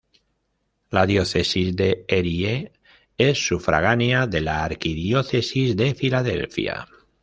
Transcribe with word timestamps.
La 0.89 1.05
Diócesis 1.05 1.75
de 1.75 2.05
Erie 2.07 2.71
es 3.19 3.37
sufragánea 3.45 4.25
de 4.25 4.41
la 4.41 4.63
Arquidiócesis 4.63 5.75
de 5.77 5.93
Filadelfia. 5.93 6.87